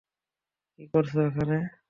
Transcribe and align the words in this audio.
কী 0.79 0.83
করছ 0.93 1.11
এখানে? 1.27 1.57